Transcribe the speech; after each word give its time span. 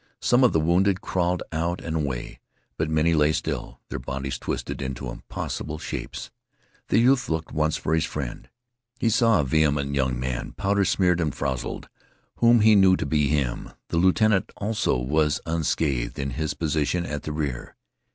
Some 0.19 0.43
of 0.43 0.51
the 0.51 0.59
wounded 0.59 0.99
crawled 1.01 1.43
out 1.51 1.79
and 1.79 1.95
away, 1.97 2.39
but 2.75 2.89
many 2.89 3.13
lay 3.13 3.31
still, 3.33 3.79
their 3.89 3.99
bodies 3.99 4.39
twisted 4.39 4.81
into 4.81 5.11
impossible 5.11 5.77
shapes. 5.77 6.31
The 6.87 6.97
youth 6.97 7.29
looked 7.29 7.51
once 7.51 7.77
for 7.77 7.93
his 7.93 8.03
friend. 8.03 8.49
He 8.99 9.11
saw 9.11 9.41
a 9.41 9.45
vehement 9.45 9.93
young 9.93 10.19
man, 10.19 10.53
powder 10.53 10.85
smeared 10.85 11.21
and 11.21 11.35
frowzled, 11.35 11.87
whom 12.37 12.61
he 12.61 12.75
knew 12.75 12.95
to 12.97 13.05
be 13.05 13.27
him. 13.27 13.73
The 13.89 13.97
lieutenant, 13.97 14.51
also, 14.57 14.97
was 14.97 15.39
unscathed 15.45 16.17
in 16.17 16.31
his 16.31 16.55
position 16.55 17.05
at 17.05 17.21
the 17.21 17.31
rear. 17.31 17.75